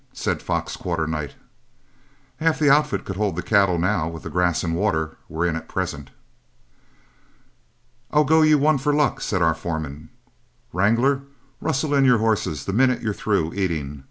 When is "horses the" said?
12.17-12.73